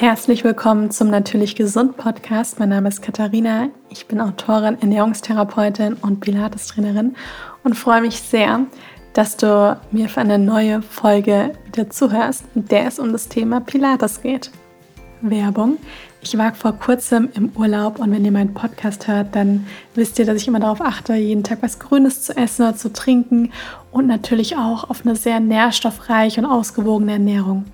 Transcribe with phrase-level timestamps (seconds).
[0.00, 2.58] Herzlich willkommen zum Natürlich Gesund Podcast.
[2.58, 3.68] Mein Name ist Katharina.
[3.90, 7.16] Ich bin Autorin, Ernährungstherapeutin und Pilates-Trainerin
[7.64, 8.60] und freue mich sehr,
[9.12, 13.60] dass du mir für eine neue Folge wieder zuhörst, in der es um das Thema
[13.60, 14.50] Pilates geht.
[15.22, 15.78] Werbung.
[16.22, 20.26] Ich war vor kurzem im Urlaub und wenn ihr meinen Podcast hört, dann wisst ihr,
[20.26, 23.52] dass ich immer darauf achte, jeden Tag was Grünes zu essen oder zu trinken
[23.90, 27.64] und natürlich auch auf eine sehr nährstoffreiche und ausgewogene Ernährung.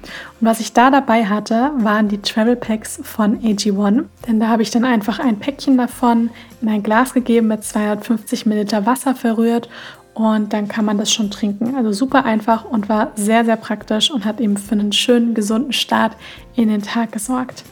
[0.40, 4.04] Und was ich da dabei hatte, waren die Travel Packs von AG1.
[4.26, 6.30] Denn da habe ich dann einfach ein Päckchen davon
[6.62, 9.68] in ein Glas gegeben mit 250 Milliliter Wasser verrührt
[10.16, 11.74] und dann kann man das schon trinken.
[11.76, 15.74] Also super einfach und war sehr, sehr praktisch und hat eben für einen schönen, gesunden
[15.74, 16.16] Start
[16.54, 17.64] in den Tag gesorgt.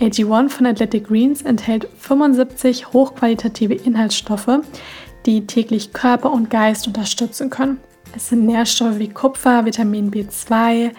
[0.00, 4.60] AG1 von Athletic Greens enthält 75 hochqualitative Inhaltsstoffe,
[5.26, 7.76] die täglich Körper und Geist unterstützen können.
[8.16, 10.92] Es sind Nährstoffe wie Kupfer, Vitamin B2,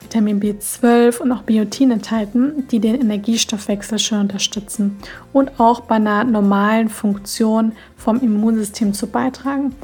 [0.00, 4.98] Vitamin B12 und auch Biotin enthalten, die den Energiestoffwechsel schön unterstützen
[5.32, 9.74] und auch bei einer normalen Funktion vom Immunsystem zu beitragen.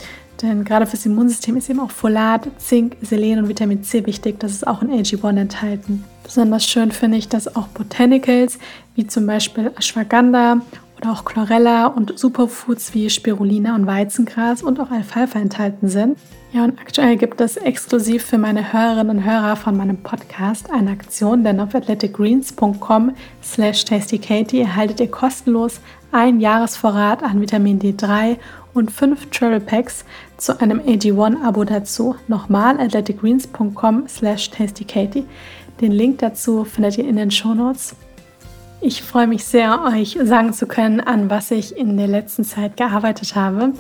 [0.42, 4.39] Denn gerade fürs Immunsystem ist eben auch Folat, Zink, Selen und Vitamin C wichtig.
[4.39, 6.05] Das ist auch in AG1 enthalten.
[6.22, 8.58] Besonders schön finde ich, dass auch Botanicals
[8.95, 10.61] wie zum Beispiel Ashwagandha
[10.98, 16.19] oder auch Chlorella und Superfoods wie Spirulina und Weizengras und auch Alfalfa enthalten sind.
[16.52, 20.91] Ja, und aktuell gibt es exklusiv für meine Hörerinnen und Hörer von meinem Podcast eine
[20.92, 25.80] Aktion, denn auf athleticgreens.com slash tastykatie erhaltet ihr kostenlos
[26.11, 28.39] ein Jahresvorrat an Vitamin D3
[28.73, 30.05] und fünf Travel Packs
[30.39, 32.17] zu einem AG1-Abo dazu.
[32.28, 35.25] Nochmal athleticgreens.com slash tastykatie.
[35.80, 37.95] Den Link dazu findet ihr in den Show Notes.
[38.80, 42.77] Ich freue mich sehr, euch sagen zu können, an was ich in der letzten Zeit
[42.77, 43.72] gearbeitet habe.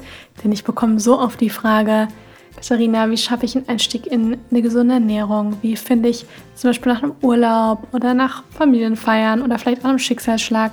[0.42, 2.08] Denn ich bekomme so oft die Frage,
[2.56, 5.56] Katharina, wie schaffe ich einen Einstieg in eine gesunde Ernährung?
[5.62, 10.00] Wie finde ich zum Beispiel nach einem Urlaub oder nach Familienfeiern oder vielleicht auch einem
[10.00, 10.72] Schicksalsschlag,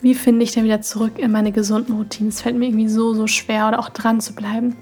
[0.00, 2.30] wie finde ich denn wieder zurück in meine gesunden Routinen?
[2.30, 4.76] Es fällt mir irgendwie so, so schwer oder auch dran zu bleiben.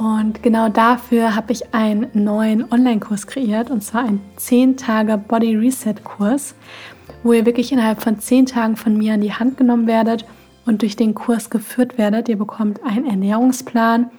[0.00, 5.54] Und genau dafür habe ich einen neuen Online-Kurs kreiert und zwar ein 10 Tage Body
[5.56, 6.54] Reset Kurs
[7.22, 10.24] wo ihr wirklich innerhalb von zehn Tagen von mir an die Hand genommen werdet
[10.66, 12.28] und durch den Kurs geführt werdet.
[12.28, 14.10] Ihr bekommt einen Ernährungsplan,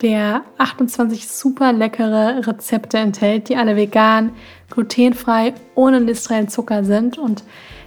[0.00, 4.32] der 28 super leckere Rezepte enthält, die alle vegan,
[4.70, 7.42] glutenfrei, ohne industriellen Zucker sind und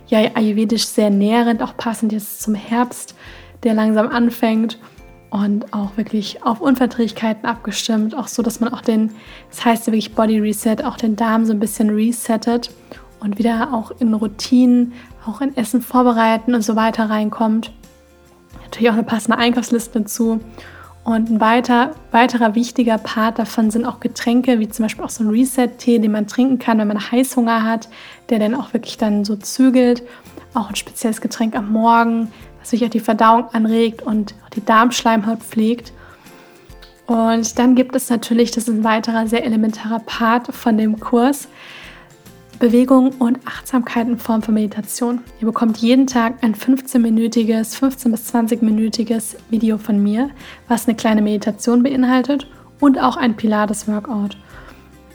[0.08, 3.16] ja ayurvedisch sehr nährend, auch passend jetzt zum Herbst,
[3.64, 4.78] der langsam anfängt
[5.32, 9.12] und auch wirklich auf Unverträglichkeiten abgestimmt, auch so, dass man auch den,
[9.50, 12.70] das heißt ja wirklich Body Reset, auch den Darm so ein bisschen resettet
[13.22, 14.94] und wieder auch in Routinen,
[15.26, 17.72] auch in Essen vorbereiten und so weiter reinkommt.
[18.64, 20.42] Natürlich auch eine passende Einkaufsliste dazu.
[21.04, 25.24] Und ein weiter, weiterer wichtiger Part davon sind auch Getränke, wie zum Beispiel auch so
[25.24, 27.90] ein Reset-Tee, den man trinken kann, wenn man Heißhunger hat,
[28.30, 30.04] der dann auch wirklich dann so zügelt.
[30.54, 35.40] Auch ein spezielles Getränk am Morgen, was sich auch die Verdauung anregt und die Darmschleimhaut
[35.40, 35.92] pflegt.
[37.08, 41.50] Und dann gibt es natürlich, das ist ein weiterer sehr elementarer Part von dem Kurs,
[42.60, 45.20] Bewegung und Achtsamkeit in Form von Meditation.
[45.40, 50.30] Ihr bekommt jeden Tag ein 15-minütiges, 15 bis 20-minütiges Video von mir,
[50.68, 52.48] was eine kleine Meditation beinhaltet
[52.80, 54.38] und auch ein Pilates-Workout.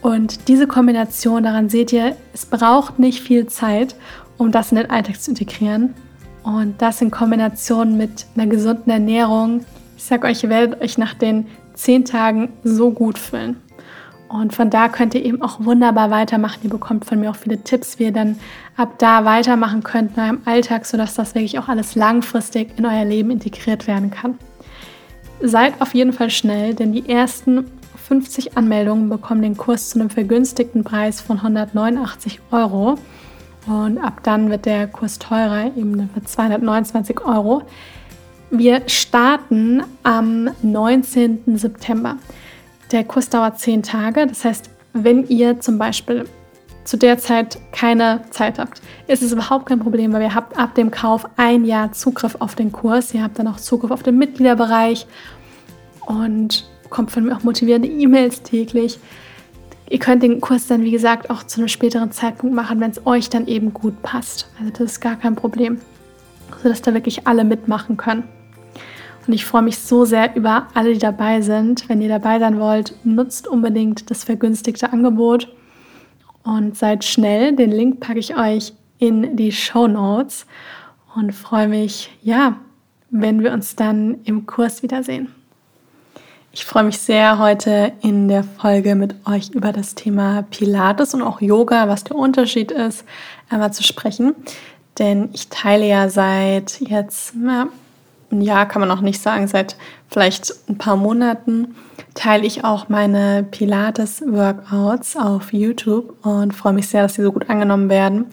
[0.02, 3.94] Und diese Kombination, daran seht ihr, es braucht nicht viel Zeit,
[4.38, 5.94] um das in den Alltag zu integrieren.
[6.46, 9.64] Und das in Kombination mit einer gesunden Ernährung.
[9.96, 13.56] Ich sage euch, ihr werdet euch nach den 10 Tagen so gut fühlen.
[14.28, 16.60] Und von da könnt ihr eben auch wunderbar weitermachen.
[16.62, 18.38] Ihr bekommt von mir auch viele Tipps, wie ihr dann
[18.76, 23.04] ab da weitermachen könnt in eurem Alltag, sodass das wirklich auch alles langfristig in euer
[23.04, 24.38] Leben integriert werden kann.
[25.42, 27.64] Seid auf jeden Fall schnell, denn die ersten
[28.06, 32.98] 50 Anmeldungen bekommen den Kurs zu einem vergünstigten Preis von 189 Euro.
[33.66, 37.62] Und ab dann wird der Kurs teurer, eben für 229 Euro.
[38.50, 41.58] Wir starten am 19.
[41.58, 42.16] September.
[42.92, 44.26] Der Kurs dauert zehn Tage.
[44.26, 46.26] Das heißt, wenn ihr zum Beispiel
[46.84, 50.76] zu der Zeit keine Zeit habt, ist es überhaupt kein Problem, weil ihr habt ab
[50.76, 53.12] dem Kauf ein Jahr Zugriff auf den Kurs.
[53.12, 55.06] Ihr habt dann auch Zugriff auf den Mitgliederbereich
[56.06, 59.00] und bekommt von mir auch motivierende E-Mails täglich.
[59.88, 63.06] Ihr könnt den Kurs dann, wie gesagt, auch zu einem späteren Zeitpunkt machen, wenn es
[63.06, 64.50] euch dann eben gut passt.
[64.58, 65.80] Also das ist gar kein Problem,
[66.62, 68.24] sodass da wirklich alle mitmachen können.
[69.26, 71.88] Und ich freue mich so sehr über alle, die dabei sind.
[71.88, 75.52] Wenn ihr dabei sein wollt, nutzt unbedingt das vergünstigte Angebot
[76.42, 77.54] und seid schnell.
[77.54, 80.46] Den Link packe ich euch in die Show Notes
[81.14, 82.56] und freue mich, ja,
[83.10, 85.28] wenn wir uns dann im Kurs wiedersehen.
[86.58, 91.20] Ich freue mich sehr, heute in der Folge mit euch über das Thema Pilates und
[91.20, 93.04] auch Yoga, was der Unterschied ist,
[93.50, 94.34] einmal zu sprechen.
[94.98, 97.68] Denn ich teile ja seit jetzt, na,
[98.32, 99.76] ein Jahr kann man noch nicht sagen, seit
[100.08, 101.74] vielleicht ein paar Monaten
[102.14, 107.50] teile ich auch meine Pilates-Workouts auf YouTube und freue mich sehr, dass sie so gut
[107.50, 108.24] angenommen werden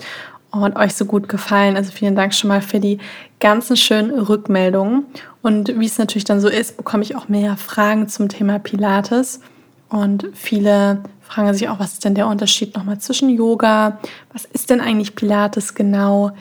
[0.50, 1.76] und euch so gut gefallen.
[1.76, 3.00] Also vielen Dank schon mal für die
[3.42, 5.08] ganzen schönen Rückmeldungen.
[5.44, 9.42] Und wie es natürlich dann so ist, bekomme ich auch mehr Fragen zum Thema Pilates.
[9.90, 14.00] Und viele fragen sich auch, was ist denn der Unterschied nochmal zwischen Yoga?
[14.32, 16.32] Was ist denn eigentlich Pilates genau?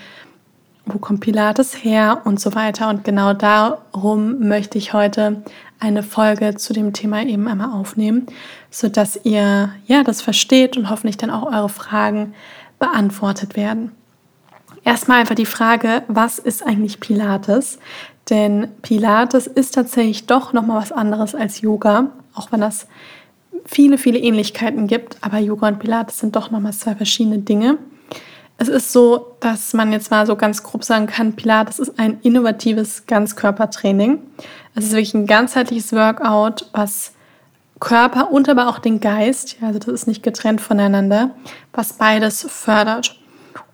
[0.87, 2.23] Wo kommt Pilates her?
[2.25, 2.89] Und so weiter.
[2.89, 5.43] Und genau darum möchte ich heute
[5.81, 8.27] eine Folge zu dem Thema eben einmal aufnehmen,
[8.71, 12.35] sodass ihr ja das versteht und hoffentlich dann auch eure Fragen
[12.79, 13.91] beantwortet werden.
[14.85, 17.79] Erstmal einfach die Frage, was ist eigentlich Pilates?
[18.31, 22.87] Denn Pilates ist tatsächlich doch nochmal was anderes als Yoga, auch wenn das
[23.65, 25.19] viele, viele Ähnlichkeiten gibt.
[25.21, 27.79] Aber Yoga und Pilates sind doch nochmal zwei verschiedene Dinge.
[28.59, 32.19] Es ist so, dass man jetzt mal so ganz grob sagen kann, Pilates ist ein
[32.23, 34.21] innovatives Ganzkörpertraining.
[34.75, 37.13] Es ist wirklich ein ganzheitliches Workout, was
[37.81, 41.31] Körper und aber auch den Geist, also das ist nicht getrennt voneinander,
[41.73, 43.19] was beides fördert.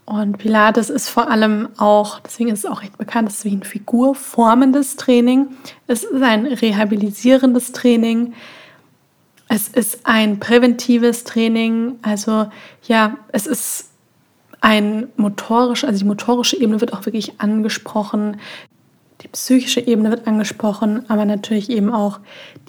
[0.09, 3.55] Und Pilates ist vor allem auch, deswegen ist es auch recht bekannt, es ist wie
[3.55, 5.49] ein figurformendes Training.
[5.87, 8.33] Es ist ein rehabilitierendes Training.
[9.49, 11.99] Es ist ein präventives Training.
[12.01, 12.51] Also
[12.85, 13.91] ja, es ist
[14.63, 18.39] ein motorisch, also die motorische Ebene wird auch wirklich angesprochen.
[19.21, 22.21] Die psychische Ebene wird angesprochen, aber natürlich eben auch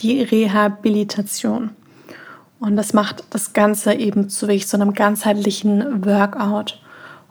[0.01, 1.69] die Rehabilitation.
[2.59, 6.81] Und das macht das Ganze eben zu wirklich so einem ganzheitlichen Workout.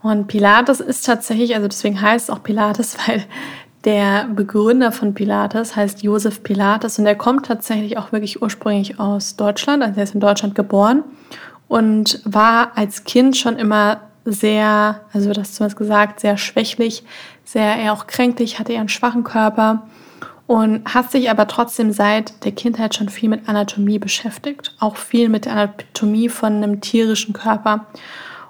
[0.02, 3.24] Und Pilates ist tatsächlich, also deswegen heißt es auch Pilates, weil
[3.84, 9.36] der Begründer von Pilates heißt Josef Pilates und der kommt tatsächlich auch wirklich ursprünglich aus
[9.36, 11.04] Deutschland, also er ist in Deutschland geboren
[11.68, 17.04] und war als Kind schon immer sehr, also das zumindest gesagt, sehr schwächlich,
[17.44, 19.86] sehr eher auch kränklich, hatte eher einen schwachen Körper
[20.46, 25.28] und hat sich aber trotzdem seit der Kindheit schon viel mit Anatomie beschäftigt, auch viel
[25.28, 27.86] mit der Anatomie von einem tierischen Körper.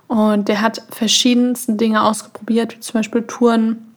[0.08, 3.94] Und der hat verschiedenste Dinge ausprobiert, wie zum Beispiel Touren,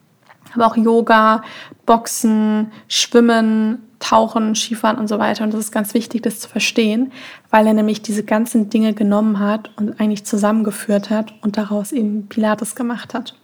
[0.53, 1.43] aber auch Yoga,
[1.85, 5.43] Boxen, Schwimmen, Tauchen, Skifahren und so weiter.
[5.43, 7.11] Und das ist ganz wichtig, das zu verstehen,
[7.49, 12.27] weil er nämlich diese ganzen Dinge genommen hat und eigentlich zusammengeführt hat und daraus eben
[12.27, 13.35] Pilates gemacht hat.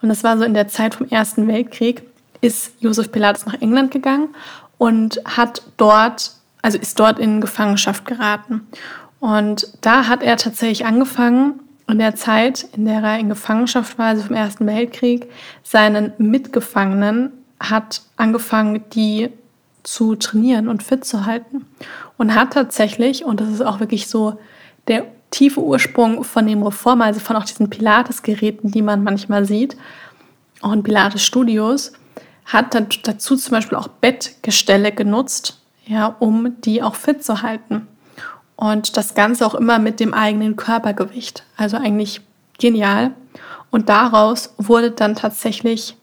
[0.00, 2.02] Und das war so in der Zeit vom Ersten Weltkrieg,
[2.40, 4.28] ist Josef Pilates nach England gegangen
[4.78, 6.32] und hat dort,
[6.62, 8.66] also ist dort in Gefangenschaft geraten.
[9.18, 14.06] Und da hat er tatsächlich angefangen, in der Zeit, in der er in Gefangenschaft war,
[14.06, 15.30] also vom Ersten Weltkrieg,
[15.62, 19.30] seinen Mitgefangenen hat angefangen, die
[19.82, 21.66] zu trainieren und fit zu halten.
[22.16, 24.38] Und hat tatsächlich, und das ist auch wirklich so
[24.88, 29.76] der tiefe Ursprung von dem Reformer, also von auch diesen Pilates-Geräten, die man manchmal sieht,
[30.60, 31.92] auch in Pilates-Studios,
[32.44, 37.86] hat dazu zum Beispiel auch Bettgestelle genutzt, ja, um die auch fit zu halten.
[38.60, 41.44] Und das Ganze auch immer mit dem eigenen Körpergewicht.
[41.56, 42.20] Also eigentlich
[42.58, 43.12] genial.
[43.70, 45.96] Und daraus wurde dann tatsächlich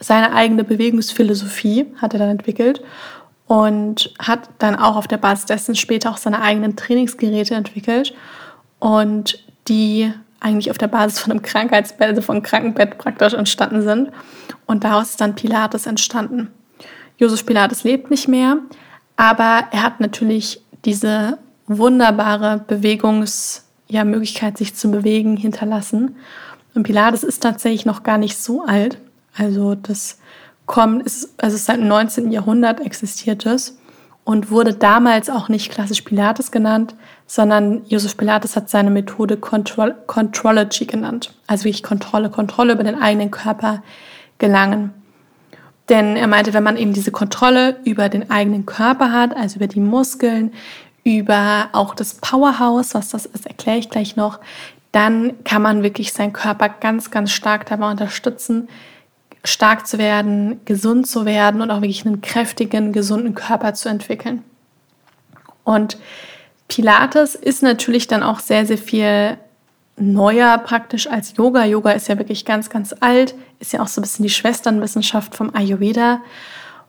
[0.00, 2.82] seine eigene Bewegungsphilosophie, hat er dann entwickelt
[3.46, 8.14] und hat dann auch auf der Basis dessen später auch seine eigenen Trainingsgeräte entwickelt
[8.80, 13.82] und die eigentlich auf der Basis von einem Krankheitsbett, also von einem Krankenbett praktisch entstanden
[13.82, 14.10] sind.
[14.66, 16.50] Und daraus ist dann Pilates entstanden.
[17.16, 18.58] Josef Pilates lebt nicht mehr,
[19.16, 26.16] aber er hat natürlich diese wunderbare Bewegungsmöglichkeit, ja, sich zu bewegen, hinterlassen.
[26.74, 28.98] Und Pilates ist tatsächlich noch gar nicht so alt.
[29.36, 30.18] Also das
[30.66, 32.32] kommt, ist, also seit dem 19.
[32.32, 33.78] Jahrhundert existiert es
[34.24, 36.94] und wurde damals auch nicht klassisch Pilates genannt,
[37.26, 41.34] sondern Josef Pilates hat seine Methode Control Contrology genannt.
[41.46, 43.82] Also wirklich Kontrolle, Kontrolle über den eigenen Körper
[44.38, 44.92] gelangen.
[45.90, 49.66] Denn er meinte, wenn man eben diese Kontrolle über den eigenen Körper hat, also über
[49.66, 50.52] die Muskeln,
[51.04, 54.40] über auch das Powerhouse, was das ist, erkläre ich gleich noch,
[54.90, 58.68] dann kann man wirklich seinen Körper ganz, ganz stark dabei unterstützen,
[59.44, 64.42] stark zu werden, gesund zu werden und auch wirklich einen kräftigen, gesunden Körper zu entwickeln.
[65.64, 65.98] Und
[66.68, 69.36] Pilates ist natürlich dann auch sehr, sehr viel
[69.96, 71.64] neuer praktisch als Yoga.
[71.64, 75.34] Yoga ist ja wirklich ganz, ganz alt, ist ja auch so ein bisschen die Schwesternwissenschaft
[75.34, 76.20] vom Ayurveda.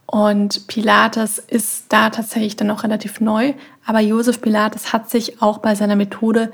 [0.06, 3.54] Und Pilates ist da tatsächlich dann auch relativ neu.
[3.86, 6.52] Aber Josef Pilates hat sich auch bei seiner Methode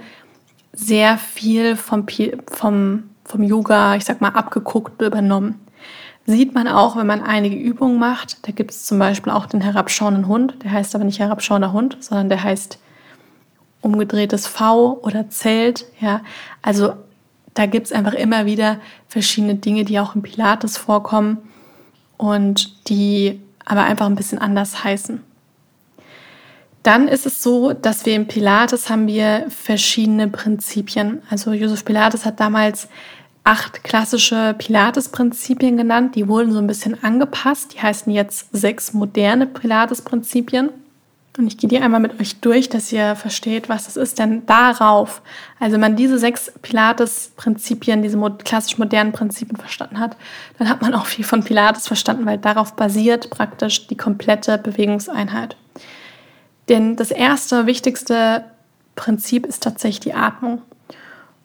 [0.73, 2.05] sehr viel vom,
[2.49, 5.59] vom, vom Yoga, ich sag mal, abgeguckt übernommen.
[6.25, 8.47] Sieht man auch, wenn man einige Übungen macht.
[8.47, 10.55] Da gibt es zum Beispiel auch den herabschauenden Hund.
[10.63, 12.79] Der heißt aber nicht herabschauender Hund, sondern der heißt
[13.81, 15.85] umgedrehtes V oder Zelt.
[15.99, 16.21] Ja,
[16.61, 16.93] also
[17.53, 21.39] da gibt es einfach immer wieder verschiedene Dinge, die auch im Pilates vorkommen
[22.17, 25.21] und die aber einfach ein bisschen anders heißen.
[26.83, 31.21] Dann ist es so, dass wir im Pilates haben wir verschiedene Prinzipien.
[31.29, 32.87] Also Josef Pilates hat damals
[33.43, 36.15] acht klassische Pilates-Prinzipien genannt.
[36.15, 37.73] Die wurden so ein bisschen angepasst.
[37.73, 40.69] Die heißen jetzt sechs moderne Pilates-Prinzipien.
[41.37, 44.19] Und ich gehe die einmal mit euch durch, dass ihr versteht, was das ist.
[44.19, 45.21] Denn darauf,
[45.59, 50.17] also wenn man diese sechs Pilates-Prinzipien, diese klassisch modernen Prinzipien verstanden hat,
[50.57, 55.55] dann hat man auch viel von Pilates verstanden, weil darauf basiert praktisch die komplette Bewegungseinheit.
[56.71, 58.45] Denn das erste, wichtigste
[58.95, 60.61] Prinzip ist tatsächlich die Atmung.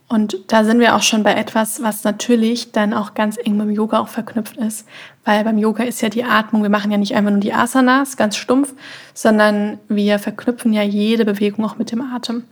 [0.08, 3.66] Und da sind wir auch schon bei etwas, was natürlich dann auch ganz eng mit
[3.66, 4.86] dem Yoga auch verknüpft ist.
[5.24, 8.16] Weil beim Yoga ist ja die Atmung, wir machen ja nicht einfach nur die Asanas,
[8.16, 8.72] ganz stumpf,
[9.14, 12.44] sondern wir verknüpfen ja jede Bewegung auch mit dem Atem.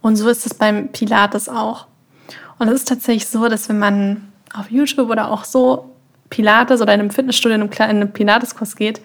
[0.00, 1.86] Und so ist es beim Pilates auch.
[2.58, 5.90] Und es ist tatsächlich so, dass wenn man auf YouTube oder auch so
[6.30, 9.02] Pilates oder in einem Fitnessstudio in einem Pilates-Kurs geht,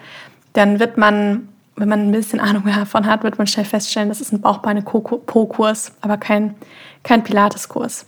[0.54, 4.22] dann wird man, wenn man ein bisschen Ahnung davon hat, wird man schnell feststellen, das
[4.22, 6.56] ist ein Bauchbeine-Po-Kurs, aber kein
[7.08, 8.06] kein Pilateskurs.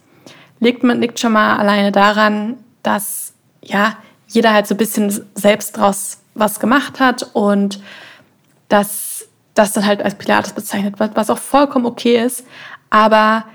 [0.59, 3.33] Liegt, liegt schon mal alleine daran, dass
[3.63, 3.97] ja,
[4.27, 7.81] jeder halt so ein bisschen selbst draus was gemacht hat und
[8.67, 12.45] dass das dann halt als Pilates bezeichnet wird, was auch vollkommen okay ist.
[12.89, 13.45] Aber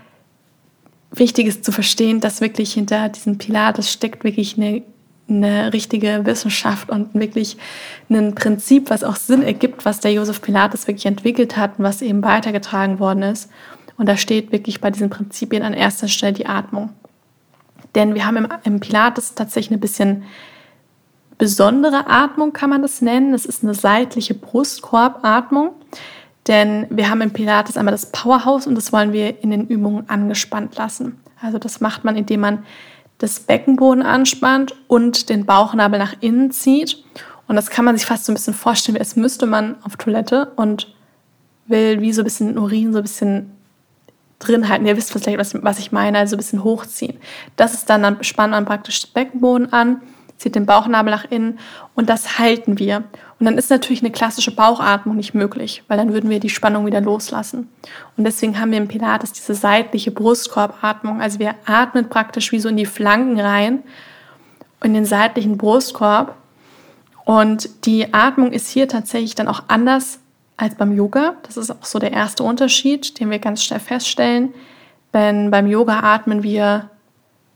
[1.12, 4.82] wichtig ist zu verstehen, dass wirklich hinter diesem Pilates steckt wirklich eine,
[5.28, 7.56] eine richtige Wissenschaft und wirklich
[8.10, 12.02] ein Prinzip, was auch Sinn ergibt, was der Josef Pilates wirklich entwickelt hat und was
[12.02, 13.50] eben weitergetragen worden ist.
[13.96, 16.90] Und da steht wirklich bei diesen Prinzipien an erster Stelle die Atmung.
[17.94, 20.24] Denn wir haben im, im Pilates tatsächlich eine bisschen
[21.38, 23.32] besondere Atmung, kann man das nennen.
[23.32, 25.70] Das ist eine seitliche Brustkorbatmung.
[26.46, 30.08] Denn wir haben im Pilates einmal das Powerhouse und das wollen wir in den Übungen
[30.08, 31.18] angespannt lassen.
[31.40, 32.64] Also das macht man, indem man
[33.18, 37.02] das Beckenboden anspannt und den Bauchnabel nach innen zieht.
[37.46, 40.52] Und das kann man sich fast so ein bisschen vorstellen, als müsste man auf Toilette
[40.56, 40.94] und
[41.66, 43.52] will wie so ein bisschen Urin so ein bisschen
[44.38, 44.86] drin halten.
[44.86, 47.18] Ihr wisst vielleicht, was, was ich meine, also ein bisschen hochziehen.
[47.56, 50.02] Das ist dann, dann spannt man praktisch den Beckenboden an,
[50.38, 51.58] zieht den Bauchnabel nach innen
[51.94, 53.04] und das halten wir.
[53.38, 56.86] Und dann ist natürlich eine klassische Bauchatmung nicht möglich, weil dann würden wir die Spannung
[56.86, 57.68] wieder loslassen.
[58.16, 61.20] Und deswegen haben wir im Pilates diese seitliche Brustkorbatmung.
[61.20, 63.82] Also wir atmen praktisch wie so in die Flanken rein,
[64.82, 66.36] in den seitlichen Brustkorb.
[67.24, 70.20] Und die Atmung ist hier tatsächlich dann auch anders
[70.56, 71.34] als beim Yoga.
[71.42, 74.54] Das ist auch so der erste Unterschied, den wir ganz schnell feststellen.
[75.12, 76.90] Denn beim Yoga atmen wir,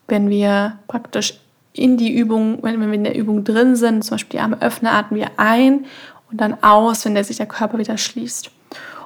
[0.07, 1.39] wenn wir praktisch
[1.73, 4.93] in die Übung, wenn wir in der Übung drin sind, zum Beispiel die Arme öffnen,
[4.93, 5.87] atmen wir ein
[6.31, 8.51] und dann aus, wenn der sich der Körper wieder schließt.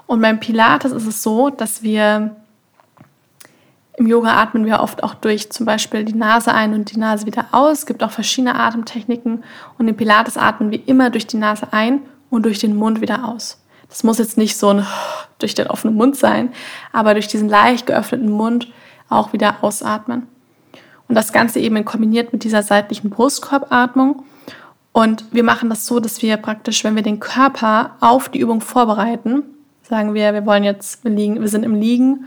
[0.06, 2.36] Und beim Pilates ist es so, dass wir
[3.96, 7.26] im Yoga atmen wir oft auch durch zum Beispiel die Nase ein und die Nase
[7.26, 7.80] wieder aus.
[7.80, 9.44] Es gibt auch verschiedene Atemtechniken
[9.78, 12.00] und im Pilates atmen wir immer durch die Nase ein
[12.30, 13.62] und durch den Mund wieder aus.
[13.88, 14.86] Das muss jetzt nicht so ein
[15.38, 16.52] durch den offenen Mund sein,
[16.92, 18.72] aber durch diesen leicht geöffneten Mund
[19.08, 20.26] auch wieder ausatmen.
[21.12, 24.22] Und das Ganze eben kombiniert mit dieser seitlichen Brustkorbatmung.
[24.92, 28.62] Und wir machen das so, dass wir praktisch, wenn wir den Körper auf die Übung
[28.62, 29.42] vorbereiten,
[29.82, 32.24] sagen wir, wir wollen jetzt, liegen, wir sind im Liegen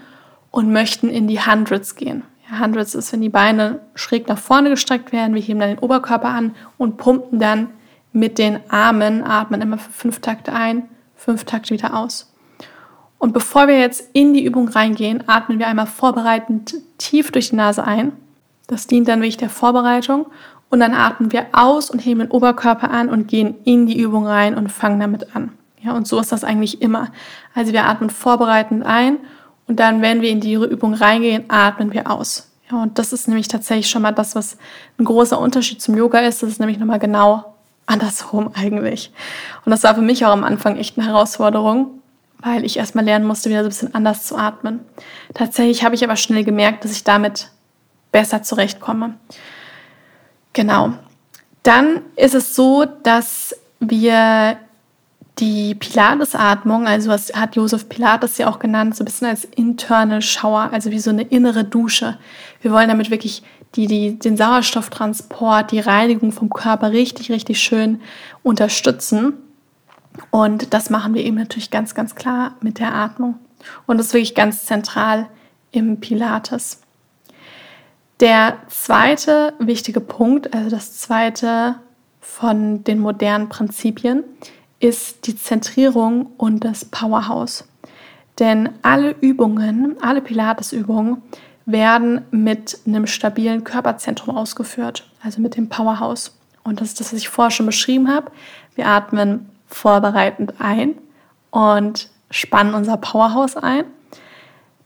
[0.52, 2.22] und möchten in die Hundreds gehen.
[2.48, 5.34] Ja, Hundreds ist, wenn die Beine schräg nach vorne gestreckt werden.
[5.34, 7.70] Wir heben dann den Oberkörper an und pumpen dann
[8.14, 10.84] mit den Armen, atmen immer für fünf Takte ein
[11.16, 12.32] fünf Takte wieder aus.
[13.18, 17.56] Und bevor wir jetzt in die Übung reingehen, atmen wir einmal vorbereitend tief durch die
[17.56, 18.12] Nase ein.
[18.68, 20.28] Das dient dann wirklich der Vorbereitung.
[20.70, 24.26] Und dann atmen wir aus und heben den Oberkörper an und gehen in die Übung
[24.26, 25.52] rein und fangen damit an.
[25.82, 27.10] Ja, und so ist das eigentlich immer.
[27.54, 29.18] Also wir atmen vorbereitend ein
[29.68, 32.52] und dann, wenn wir in die Übung reingehen, atmen wir aus.
[32.72, 34.58] Ja, und das ist nämlich tatsächlich schon mal das, was
[34.98, 36.42] ein großer Unterschied zum Yoga ist.
[36.42, 37.56] Das ist nämlich nochmal genau
[37.86, 39.14] andersrum eigentlich.
[39.64, 42.02] Und das war für mich auch am Anfang echt eine Herausforderung,
[42.40, 44.80] weil ich erstmal lernen musste, wieder so ein bisschen anders zu atmen.
[45.36, 47.52] Tatsächlich habe ich aber schnell gemerkt, dass ich damit
[48.16, 49.16] besser zurechtkomme.
[50.54, 50.94] Genau.
[51.64, 54.56] Dann ist es so, dass wir
[55.40, 60.22] die Pilates-Atmung, also was hat Josef Pilates ja auch genannt, so ein bisschen als internal
[60.22, 62.18] Shower, also wie so eine innere Dusche.
[62.62, 63.44] Wir wollen damit wirklich
[63.76, 68.00] die, die den Sauerstofftransport, die Reinigung vom Körper richtig, richtig schön
[68.44, 69.34] unterstützen.
[70.32, 73.40] Und das machen wir eben natürlich ganz, ganz klar mit der Atmung.
[73.88, 75.28] Und das ist wirklich ganz zentral
[75.72, 76.80] im Pilates.
[78.22, 81.76] Der zweite wichtige Punkt, also das zweite
[82.22, 84.24] von den modernen Prinzipien
[84.80, 87.68] ist die Zentrierung und das Powerhouse.
[88.40, 91.22] Denn alle Übungen, alle Pilates-Übungen
[91.66, 96.38] werden mit einem stabilen Körperzentrum ausgeführt, also mit dem Powerhouse.
[96.64, 98.32] Und das ist das, was ich vorher schon beschrieben habe.
[98.76, 100.96] Wir atmen vorbereitend ein
[101.52, 103.86] und spannen unser Powerhouse ein.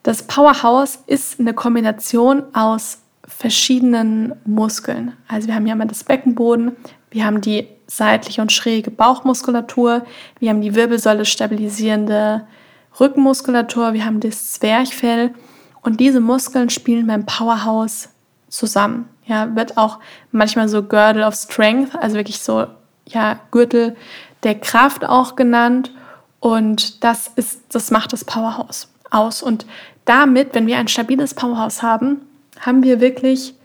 [0.03, 5.13] Das Powerhouse ist eine Kombination aus verschiedenen Muskeln.
[5.27, 6.75] Also wir haben hier einmal das Beckenboden,
[7.11, 10.03] wir haben die seitliche und schräge Bauchmuskulatur,
[10.39, 12.45] wir haben die Wirbelsäule stabilisierende
[12.99, 15.33] Rückenmuskulatur, wir haben das Zwerchfell
[15.81, 18.09] und diese Muskeln spielen beim Powerhouse
[18.49, 19.07] zusammen.
[19.25, 19.99] Ja, wird auch
[20.31, 22.65] manchmal so Girdle of Strength, also wirklich so
[23.07, 23.95] ja, Gürtel
[24.43, 25.91] der Kraft auch genannt.
[26.39, 29.43] Und das ist, das macht das Powerhouse aus.
[29.43, 29.65] Und
[30.05, 32.21] damit, wenn wir ein stabiles Powerhouse haben,
[32.59, 33.55] haben wir wirklich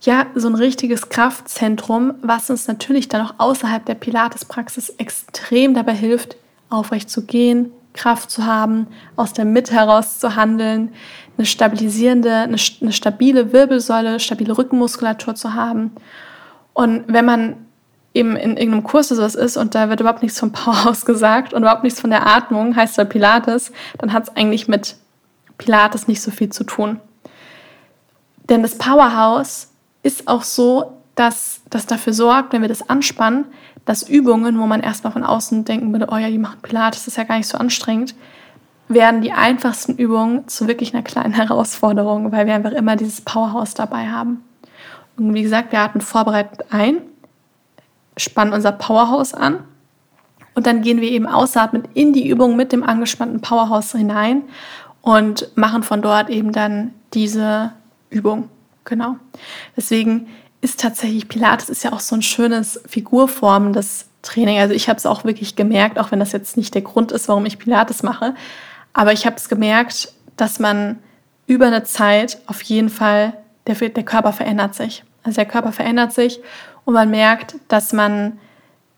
[0.00, 5.94] ja so ein richtiges Kraftzentrum, was uns natürlich dann auch außerhalb der Pilates-Praxis extrem dabei
[5.94, 6.36] hilft,
[6.70, 10.90] aufrecht zu gehen, Kraft zu haben, aus der Mitte heraus zu handeln,
[11.36, 15.92] eine stabilisierende, eine, eine stabile Wirbelsäule, stabile Rückenmuskulatur zu haben.
[16.74, 17.56] Und wenn man
[18.14, 21.62] eben in irgendeinem Kurs sowas ist und da wird überhaupt nichts vom Powerhouse gesagt und
[21.62, 24.96] überhaupt nichts von der Atmung, heißt da Pilates, dann hat es eigentlich mit
[25.56, 27.00] Pilates nicht so viel zu tun.
[28.48, 29.68] Denn das Powerhouse
[30.02, 33.46] ist auch so, dass das dafür sorgt, wenn wir das anspannen,
[33.84, 37.08] dass Übungen, wo man erstmal von außen denken würde, oh ja, die machen Pilates, das
[37.08, 38.14] ist ja gar nicht so anstrengend,
[38.88, 43.74] werden die einfachsten Übungen zu wirklich einer kleinen Herausforderung, weil wir einfach immer dieses Powerhouse
[43.74, 44.44] dabei haben.
[45.16, 46.98] Und wie gesagt, wir atmen vorbereitet ein,
[48.16, 49.64] spannen unser Powerhouse an
[50.54, 54.42] und dann gehen wir eben ausatmend in die Übung mit dem angespannten Powerhouse hinein
[55.02, 57.72] und machen von dort eben dann diese
[58.10, 58.48] Übung.
[58.84, 59.16] Genau.
[59.76, 60.28] Deswegen
[60.60, 64.58] ist tatsächlich Pilates ist ja auch so ein schönes figurformendes Training.
[64.58, 67.28] Also ich habe es auch wirklich gemerkt, auch wenn das jetzt nicht der Grund ist,
[67.28, 68.34] warum ich Pilates mache,
[68.92, 70.98] aber ich habe es gemerkt, dass man
[71.46, 73.34] über eine Zeit auf jeden Fall
[73.66, 75.04] der, der Körper verändert sich.
[75.22, 76.40] Also der Körper verändert sich
[76.84, 78.38] und man merkt, dass man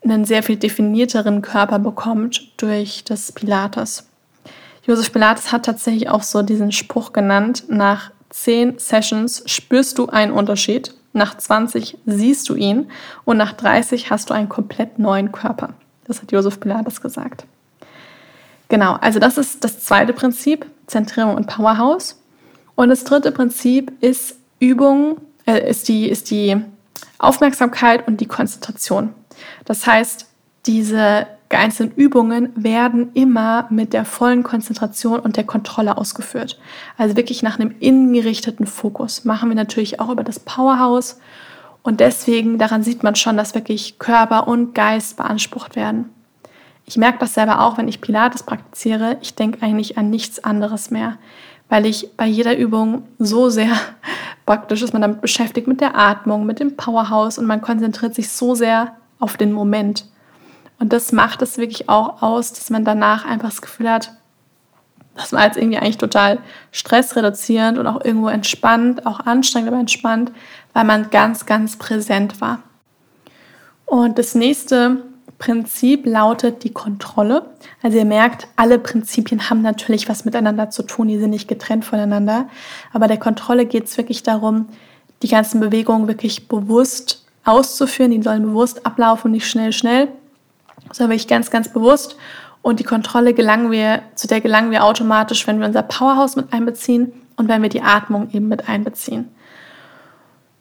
[0.03, 4.07] einen sehr viel definierteren Körper bekommt durch das Pilates.
[4.83, 10.31] Josef Pilates hat tatsächlich auch so diesen Spruch genannt, nach zehn Sessions spürst du einen
[10.31, 12.89] Unterschied nach 20 siehst du ihn
[13.25, 15.73] und nach 30 hast du einen komplett neuen Körper.
[16.05, 17.45] Das hat Josef Pilates gesagt.
[18.69, 22.21] Genau, also das ist das zweite Prinzip, Zentrierung und Powerhouse.
[22.75, 26.61] Und das dritte Prinzip ist Übung, äh, ist, die, ist die
[27.19, 29.13] Aufmerksamkeit und die Konzentration.
[29.65, 30.27] Das heißt,
[30.65, 31.27] diese
[31.59, 36.59] einzelnen Übungen werden immer mit der vollen Konzentration und der Kontrolle ausgeführt.
[36.97, 39.25] Also wirklich nach einem innengerichteten Fokus.
[39.25, 41.19] Machen wir natürlich auch über das Powerhouse.
[41.83, 46.09] Und deswegen, daran sieht man schon, dass wirklich Körper und Geist beansprucht werden.
[46.85, 49.17] Ich merke das selber auch, wenn ich Pilates praktiziere.
[49.21, 51.17] Ich denke eigentlich an nichts anderes mehr,
[51.69, 53.71] weil ich bei jeder Übung so sehr
[54.45, 58.29] praktisch ist man damit beschäftigt mit der Atmung, mit dem Powerhouse und man konzentriert sich
[58.29, 60.05] so sehr auf den Moment.
[60.81, 64.13] Und das macht es wirklich auch aus, dass man danach einfach das Gefühl hat,
[65.13, 66.39] das war jetzt irgendwie eigentlich total
[66.71, 70.31] stressreduzierend und auch irgendwo entspannt, auch anstrengend, aber entspannt,
[70.73, 72.63] weil man ganz, ganz präsent war.
[73.85, 75.03] Und das nächste
[75.37, 77.45] Prinzip lautet die Kontrolle.
[77.83, 81.85] Also ihr merkt, alle Prinzipien haben natürlich was miteinander zu tun, die sind nicht getrennt
[81.85, 82.49] voneinander.
[82.91, 84.67] Aber der Kontrolle geht es wirklich darum,
[85.21, 88.09] die ganzen Bewegungen wirklich bewusst auszuführen.
[88.09, 90.07] Die sollen bewusst ablaufen, nicht schnell, schnell,
[90.91, 92.15] sondern wirklich ganz, ganz bewusst.
[92.61, 96.53] Und die Kontrolle gelangen wir, zu der gelangen wir automatisch, wenn wir unser Powerhouse mit
[96.53, 99.29] einbeziehen und wenn wir die Atmung eben mit einbeziehen.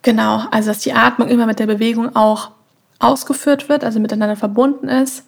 [0.03, 2.53] Genau, also dass die Atmung immer mit der Bewegung auch
[2.99, 5.25] ausgeführt wird, also miteinander verbunden ist,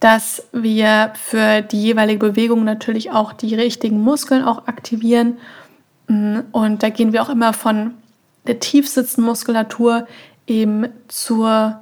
[0.00, 5.38] dass wir für die jeweilige Bewegung natürlich auch die richtigen Muskeln auch aktivieren.
[6.08, 7.94] Und da gehen wir auch immer von
[8.46, 10.06] der tiefsitzenden Muskulatur
[10.46, 11.81] eben zur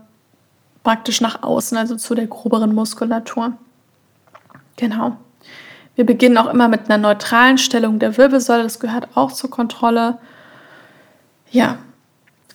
[0.82, 3.52] praktisch nach außen, also zu der groberen Muskulatur.
[4.76, 5.16] Genau.
[5.94, 10.18] Wir beginnen auch immer mit einer neutralen Stellung der Wirbelsäule, das gehört auch zur Kontrolle.
[11.50, 11.78] Ja,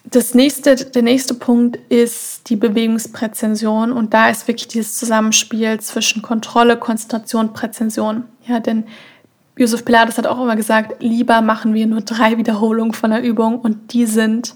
[0.05, 6.21] das nächste, der nächste Punkt ist die Bewegungspräzision und da ist wirklich dieses Zusammenspiel zwischen
[6.21, 8.25] Kontrolle, Konzentration, Präzision.
[8.47, 8.85] Ja, denn
[9.57, 13.59] Josef Pilates hat auch immer gesagt, lieber machen wir nur drei Wiederholungen von der Übung
[13.59, 14.55] und die sind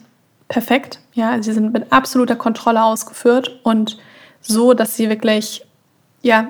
[0.49, 0.99] perfekt.
[1.13, 3.97] Ja, sie sind mit absoluter Kontrolle ausgeführt und
[4.41, 5.65] so, dass sie wirklich
[6.21, 6.49] ja,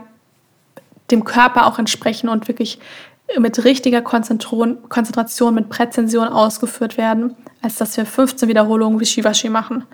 [1.12, 2.80] dem Körper auch entsprechen und wirklich
[3.38, 9.86] mit richtiger Konzentration, mit Präzision ausgeführt werden, als dass wir 15 Wiederholungen wie Shivashi machen.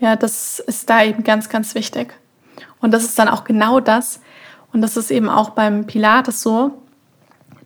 [0.00, 2.14] Ja, das ist da eben ganz, ganz wichtig.
[2.80, 4.20] Und das ist dann auch genau das,
[4.72, 6.82] und das ist eben auch beim Pilates so,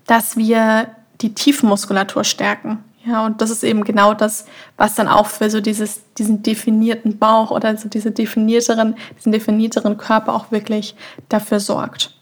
[0.07, 0.89] dass wir
[1.21, 2.83] die Tiefenmuskulatur stärken.
[3.07, 4.47] Ja, und das ist eben genau das,
[4.79, 9.99] was dann auch für so dieses, diesen definierten Bauch oder so diese definierteren, diesen definierteren
[9.99, 10.95] Körper auch wirklich
[11.29, 12.17] dafür sorgt.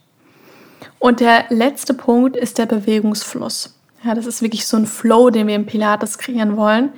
[0.99, 3.79] Und der letzte Punkt ist der Bewegungsfluss.
[4.05, 6.91] Ja, das ist wirklich so ein Flow, den wir im Pilates kreieren wollen.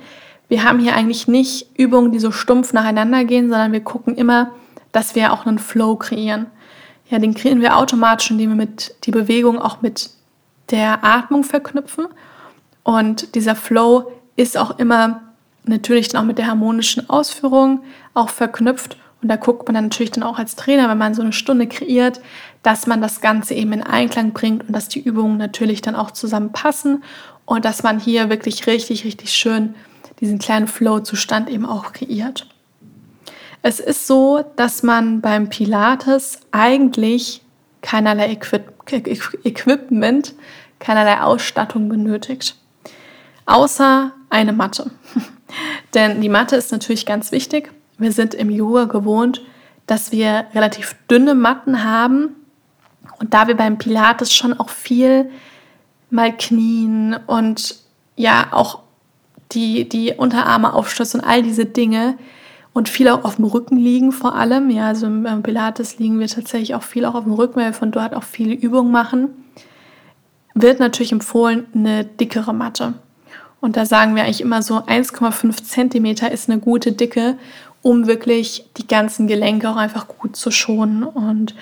[0.47, 4.51] Wir haben hier eigentlich nicht Übungen, die so stumpf nacheinander gehen, sondern wir gucken immer,
[4.91, 6.47] dass wir auch einen Flow kreieren.
[7.09, 10.09] Ja, den kreieren wir automatisch, indem wir mit die Bewegung auch mit
[10.71, 12.07] der Atmung verknüpfen.
[12.85, 15.21] Und dieser Flow ist auch immer
[15.63, 17.81] natürlich dann auch mit der harmonischen Ausführung
[18.13, 18.95] auch verknüpft.
[19.23, 21.65] Und da guckt man dann natürlich dann auch als Trainer, wenn man so eine Stunde
[21.65, 22.21] kreiert,
[22.61, 26.11] dass man das Ganze eben in Einklang bringt und dass die Übungen natürlich dann auch
[26.11, 27.03] zusammenpassen
[27.45, 29.73] und dass man hier wirklich richtig, richtig schön
[30.19, 32.47] diesen kleinen Flow-Zustand eben auch kreiert.
[33.63, 37.41] Es ist so, dass man beim Pilates eigentlich
[37.81, 38.73] keinerlei Equip
[39.43, 40.35] Equipment,
[40.77, 42.55] keinerlei Ausstattung benötigt.
[43.45, 44.91] Außer eine Matte.
[45.93, 47.71] Denn die Matte ist natürlich ganz wichtig.
[47.97, 49.41] Wir sind im Yoga gewohnt,
[49.87, 52.35] dass wir relativ dünne Matten haben.
[53.19, 55.29] Und da wir beim Pilates schon auch viel
[56.09, 57.75] mal knien und
[58.15, 58.79] ja auch
[59.51, 62.17] die, die Unterarme aufstützen und all diese Dinge
[62.73, 64.69] und viel auch auf dem Rücken liegen vor allem.
[64.69, 67.73] Ja, also beim Pilates liegen wir tatsächlich auch viel auch auf dem Rücken, weil wir
[67.73, 69.29] von dort auch viele Übungen machen.
[70.55, 72.95] Wird natürlich empfohlen eine dickere Matte.
[73.65, 77.35] Und da sagen wir eigentlich immer so 1,5 Zentimeter ist eine gute Dicke,
[77.81, 81.01] um wirklich die ganzen Gelenke auch einfach gut zu schonen.
[81.01, 81.55] Und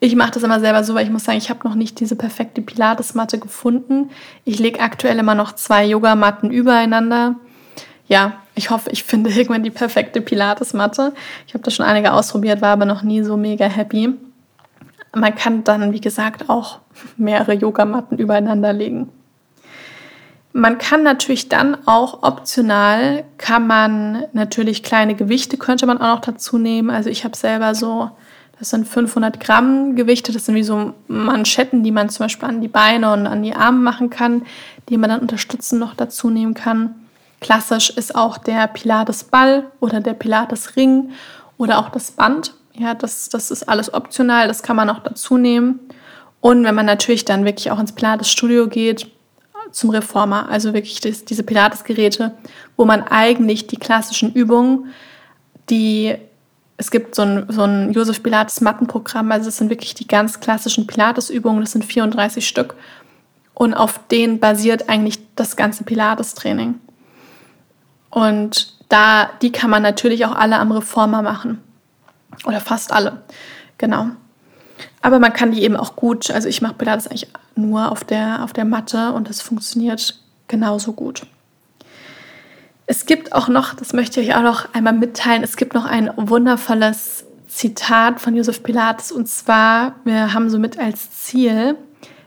[0.00, 2.16] ich mache das immer selber so, weil ich muss sagen, ich habe noch nicht diese
[2.16, 4.10] perfekte Pilates-Matte gefunden.
[4.44, 7.36] Ich lege aktuell immer noch zwei Yogamatten übereinander
[8.08, 11.12] ja, ich hoffe, ich finde irgendwann die perfekte Pilates-Matte.
[11.46, 14.14] Ich habe das schon einige ausprobiert, war aber noch nie so mega happy.
[15.14, 16.80] Man kann dann, wie gesagt, auch
[17.16, 19.10] mehrere Yogamatten übereinander legen.
[20.58, 26.20] Man kann natürlich dann auch optional, kann man natürlich kleine Gewichte, könnte man auch noch
[26.22, 26.88] dazu nehmen.
[26.88, 28.10] Also ich habe selber so,
[28.58, 32.62] das sind 500 Gramm Gewichte, das sind wie so Manschetten, die man zum Beispiel an
[32.62, 34.46] die Beine und an die Arme machen kann,
[34.88, 36.94] die man dann unterstützend noch dazu nehmen kann.
[37.42, 41.10] Klassisch ist auch der Pilates-Ball oder der Pilates-Ring
[41.58, 42.54] oder auch das Band.
[42.72, 45.80] Ja, das, das ist alles optional, das kann man auch dazu nehmen.
[46.40, 49.10] Und wenn man natürlich dann wirklich auch ins Pilates-Studio geht,
[49.72, 52.36] zum Reformer, also wirklich das, diese Pilates-Geräte,
[52.76, 54.92] wo man eigentlich die klassischen Übungen,
[55.70, 56.16] die
[56.78, 60.40] es gibt so ein, so ein Josef Pilates Mattenprogramm, also es sind wirklich die ganz
[60.40, 62.74] klassischen Pilates-Übungen, das sind 34 Stück.
[63.54, 66.74] Und auf denen basiert eigentlich das ganze Pilates-Training.
[68.10, 71.62] Und da, die kann man natürlich auch alle am Reformer machen.
[72.44, 73.22] Oder fast alle.
[73.78, 74.10] Genau.
[75.02, 78.42] Aber man kann die eben auch gut, also ich mache Pilates eigentlich nur auf der,
[78.42, 81.22] auf der Matte und das funktioniert genauso gut.
[82.86, 85.84] Es gibt auch noch, das möchte ich euch auch noch einmal mitteilen, es gibt noch
[85.84, 91.76] ein wundervolles Zitat von Josef Pilates und zwar, wir haben somit als Ziel,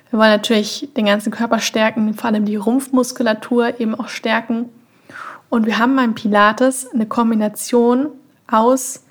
[0.10, 4.70] wir wollen natürlich den ganzen Körper stärken, vor allem die Rumpfmuskulatur eben auch stärken.
[5.50, 8.08] Und wir haben beim Pilates eine Kombination
[8.50, 9.04] aus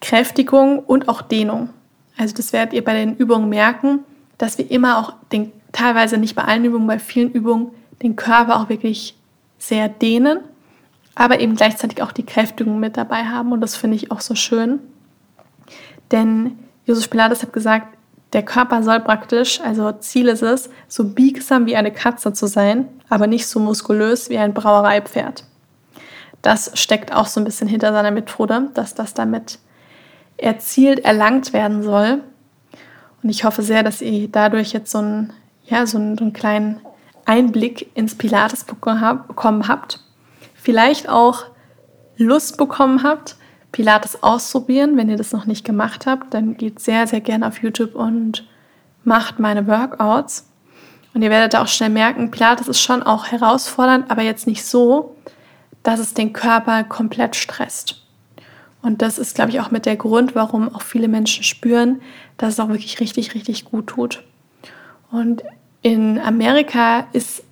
[0.00, 1.70] Kräftigung und auch Dehnung.
[2.16, 4.00] Also das werdet ihr bei den Übungen merken,
[4.38, 7.70] dass wir immer auch den, teilweise nicht bei allen Übungen, bei vielen Übungen
[8.02, 9.16] den Körper auch wirklich
[9.58, 10.40] sehr dehnen,
[11.14, 13.52] aber eben gleichzeitig auch die Kräftigung mit dabei haben.
[13.52, 14.80] Und das finde ich auch so schön.
[16.10, 17.96] Denn Josef Pilates hat gesagt,
[18.32, 22.88] der Körper soll praktisch, also Ziel ist es, so biegsam wie eine Katze zu sein,
[23.08, 25.44] aber nicht so muskulös wie ein Brauereipferd.
[26.42, 29.60] Das steckt auch so ein bisschen hinter seiner Methode, dass das damit
[30.36, 32.22] erzielt, erlangt werden soll.
[33.22, 35.32] Und ich hoffe sehr, dass ihr dadurch jetzt so einen,
[35.64, 36.80] ja, so einen, so einen kleinen
[37.24, 40.00] Einblick ins Pilates bekommen habt.
[40.54, 41.44] Vielleicht auch
[42.16, 43.36] Lust bekommen habt,
[43.72, 44.96] Pilates ausprobieren.
[44.96, 48.46] Wenn ihr das noch nicht gemacht habt, dann geht sehr, sehr gerne auf YouTube und
[49.04, 50.50] macht meine Workouts.
[51.14, 55.16] Und ihr werdet auch schnell merken, Pilates ist schon auch herausfordernd, aber jetzt nicht so,
[55.84, 58.03] dass es den Körper komplett stresst.
[58.84, 62.02] Und das ist, glaube ich, auch mit der Grund, warum auch viele Menschen spüren,
[62.36, 64.22] dass es auch wirklich richtig, richtig gut tut.
[65.10, 65.42] Und
[65.80, 67.42] in Amerika ist,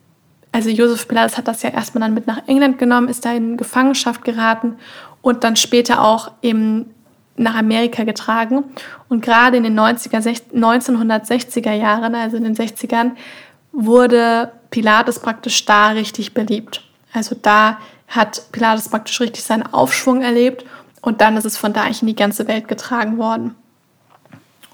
[0.52, 3.56] also Josef Pilates hat das ja erstmal dann mit nach England genommen, ist da in
[3.56, 4.76] Gefangenschaft geraten
[5.22, 6.90] und dann später auch eben
[7.36, 8.64] nach Amerika getragen.
[9.08, 10.18] Und gerade in den 90er,
[10.54, 13.12] 1960er Jahren, also in den 60ern,
[13.72, 16.82] wurde Pilates praktisch da richtig beliebt.
[17.14, 20.66] Also da hat Pilates praktisch richtig seinen Aufschwung erlebt
[21.02, 23.54] und dann ist es von da in die ganze Welt getragen worden.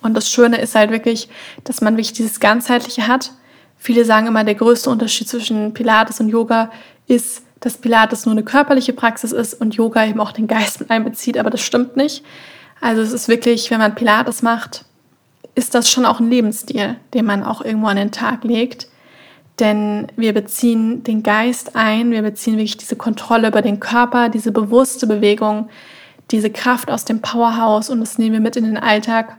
[0.03, 1.29] Und das Schöne ist halt wirklich,
[1.65, 3.33] dass man wirklich dieses Ganzheitliche hat.
[3.79, 6.71] Viele sagen immer, der größte Unterschied zwischen Pilates und Yoga
[7.09, 10.91] ist, dass Pilates nur eine körperliche Praxis ist und Yoga eben auch den Geist mit
[10.91, 12.25] einbezieht, aber das stimmt nicht.
[12.81, 14.85] Also es ist wirklich, wenn man Pilates macht,
[15.55, 18.89] ist das schon auch ein Lebensstil, den man auch irgendwo an den Tag legt.
[19.59, 24.53] Denn wir beziehen den Geist ein, wir beziehen wirklich diese Kontrolle über den Körper, diese
[24.53, 25.69] bewusste Bewegung,
[26.31, 29.39] diese Kraft aus dem Powerhouse und das nehmen wir mit in den Alltag.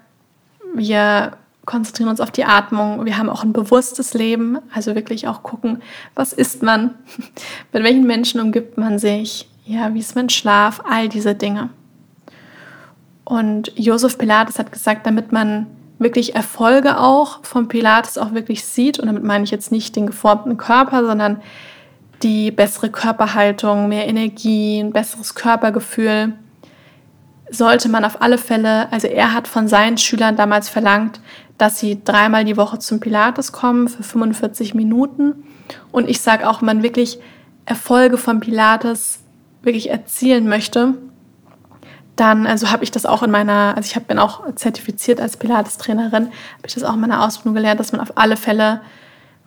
[0.74, 1.34] Wir
[1.66, 3.06] konzentrieren uns auf die Atmung.
[3.06, 5.82] Wir haben auch ein bewusstes Leben, also wirklich auch gucken,
[6.16, 6.96] was isst man,
[7.74, 11.70] mit welchen Menschen umgibt man sich, ja, wie ist mein Schlaf, all diese Dinge.
[13.24, 15.68] Und Josef Pilates hat gesagt, damit man
[16.00, 18.98] wirklich Erfolge auch vom Pilates auch wirklich sieht.
[18.98, 21.42] Und damit meine ich jetzt nicht den geformten Körper, sondern
[22.24, 26.34] die bessere Körperhaltung, mehr Energie, ein besseres Körpergefühl.
[27.52, 31.20] Sollte man auf alle Fälle, also er hat von seinen Schülern damals verlangt,
[31.58, 35.44] dass sie dreimal die Woche zum Pilates kommen für 45 Minuten.
[35.92, 37.20] Und ich sage auch, wenn man wirklich
[37.66, 39.20] Erfolge vom Pilates
[39.62, 40.96] wirklich erzielen möchte,
[42.16, 45.38] dann also habe ich das auch in meiner, also ich hab, bin auch zertifiziert als
[45.38, 48.82] Pilates-Trainerin, habe ich das auch in meiner Ausbildung gelernt, dass man auf alle Fälle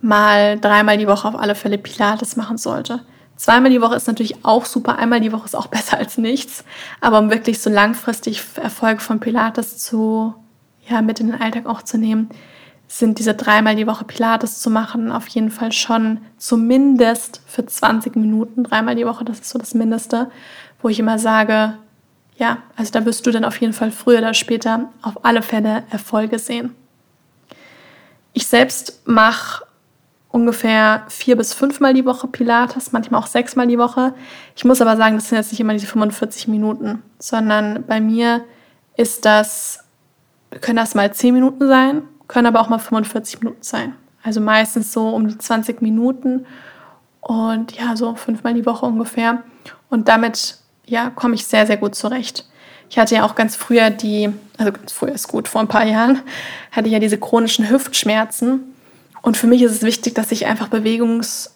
[0.00, 3.00] mal dreimal die Woche auf alle Fälle Pilates machen sollte.
[3.42, 6.62] Zweimal die Woche ist natürlich auch super, einmal die Woche ist auch besser als nichts,
[7.00, 10.32] aber um wirklich so langfristig Erfolg von Pilates zu,
[10.88, 12.30] ja, mit in den Alltag auch zu nehmen,
[12.86, 18.14] sind diese dreimal die Woche Pilates zu machen auf jeden Fall schon zumindest für 20
[18.14, 20.30] Minuten, dreimal die Woche, das ist so das Mindeste,
[20.80, 21.76] wo ich immer sage,
[22.36, 25.82] ja, also da wirst du dann auf jeden Fall früher oder später auf alle Fälle
[25.90, 26.76] Erfolge sehen.
[28.34, 29.64] Ich selbst mache
[30.32, 34.14] ungefähr vier bis fünfmal die Woche Pilates, manchmal auch sechsmal die Woche.
[34.56, 38.44] Ich muss aber sagen, das sind jetzt nicht immer diese 45 Minuten, sondern bei mir
[38.96, 39.84] ist das,
[40.60, 43.94] können das mal 10 Minuten sein, können aber auch mal 45 Minuten sein.
[44.22, 46.46] Also meistens so um die 20 Minuten
[47.20, 49.42] und ja, so fünfmal die Woche ungefähr.
[49.90, 52.48] Und damit ja, komme ich sehr, sehr gut zurecht.
[52.88, 55.84] Ich hatte ja auch ganz früher die, also ganz früher ist gut, vor ein paar
[55.84, 56.20] Jahren,
[56.70, 58.71] hatte ich ja diese chronischen Hüftschmerzen.
[59.22, 61.54] Und für mich ist es wichtig, dass ich einfach Bewegungs,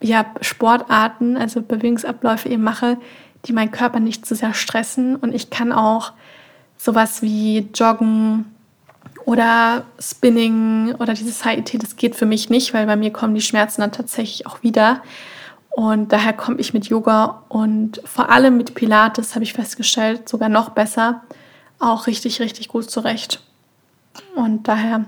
[0.00, 2.96] ja, Sportarten, also Bewegungsabläufe eben mache,
[3.44, 5.16] die meinen Körper nicht zu sehr stressen.
[5.16, 6.12] Und ich kann auch
[6.78, 8.46] sowas wie Joggen
[9.24, 13.40] oder Spinning oder dieses HIT, das geht für mich nicht, weil bei mir kommen die
[13.40, 15.02] Schmerzen dann tatsächlich auch wieder.
[15.70, 20.48] Und daher komme ich mit Yoga und vor allem mit Pilates, habe ich festgestellt, sogar
[20.48, 21.22] noch besser,
[21.78, 23.42] auch richtig, richtig gut zurecht.
[24.34, 25.06] Und daher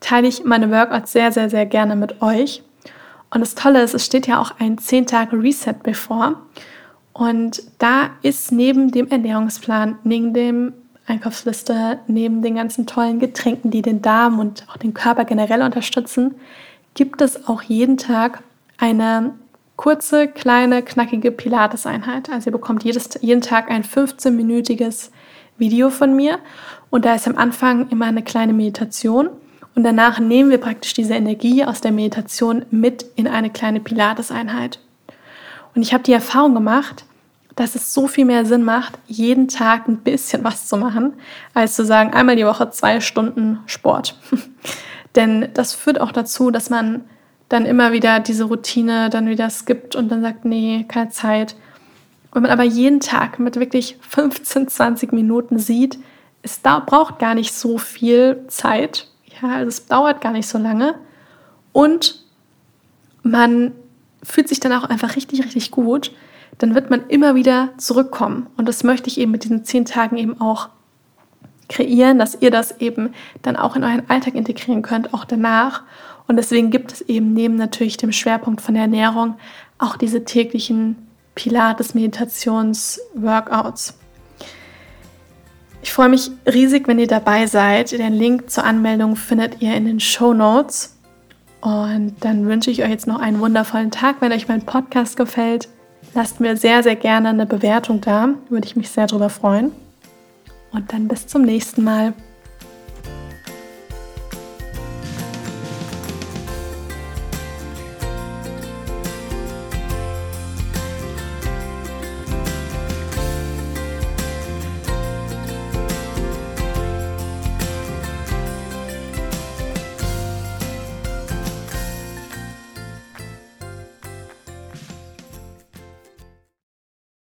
[0.00, 2.62] teile ich meine Workouts sehr, sehr, sehr gerne mit euch.
[3.30, 6.40] Und das Tolle ist, es steht ja auch ein 10 Tage Reset bevor.
[7.12, 10.72] Und da ist neben dem Ernährungsplan, neben dem
[11.06, 16.34] Einkaufsliste, neben den ganzen tollen Getränken, die den Darm und auch den Körper generell unterstützen,
[16.94, 18.42] gibt es auch jeden Tag
[18.76, 19.34] eine
[19.76, 22.30] kurze, kleine, knackige Pilates-Einheit.
[22.30, 25.10] Also ihr bekommt jedes, jeden Tag ein 15-minütiges
[25.56, 26.38] Video von mir
[26.90, 29.30] und da ist am Anfang immer eine kleine Meditation
[29.78, 34.80] und danach nehmen wir praktisch diese Energie aus der Meditation mit in eine kleine Pilates-Einheit.
[35.72, 37.04] Und ich habe die Erfahrung gemacht,
[37.54, 41.12] dass es so viel mehr Sinn macht, jeden Tag ein bisschen was zu machen,
[41.54, 44.18] als zu sagen, einmal die Woche zwei Stunden Sport.
[45.14, 47.04] Denn das führt auch dazu, dass man
[47.48, 51.54] dann immer wieder diese Routine dann wieder skippt und dann sagt, nee, keine Zeit.
[52.32, 56.00] Wenn man aber jeden Tag mit wirklich 15, 20 Minuten sieht,
[56.42, 59.06] es da braucht gar nicht so viel Zeit.
[59.42, 60.94] Ja, also es dauert gar nicht so lange.
[61.72, 62.24] Und
[63.22, 63.72] man
[64.22, 66.12] fühlt sich dann auch einfach richtig, richtig gut.
[66.58, 68.46] Dann wird man immer wieder zurückkommen.
[68.56, 70.68] Und das möchte ich eben mit diesen zehn Tagen eben auch
[71.68, 75.82] kreieren, dass ihr das eben dann auch in euren Alltag integrieren könnt, auch danach.
[76.26, 79.36] Und deswegen gibt es eben neben natürlich dem Schwerpunkt von der Ernährung
[79.78, 83.98] auch diese täglichen Pilates-Meditations-Workouts.
[85.88, 87.92] Ich freue mich riesig, wenn ihr dabei seid.
[87.92, 90.98] Den Link zur Anmeldung findet ihr in den Show Notes.
[91.62, 94.16] Und dann wünsche ich euch jetzt noch einen wundervollen Tag.
[94.20, 95.66] Wenn euch mein Podcast gefällt,
[96.12, 98.28] lasst mir sehr, sehr gerne eine Bewertung da.
[98.50, 99.72] Würde ich mich sehr darüber freuen.
[100.72, 102.12] Und dann bis zum nächsten Mal.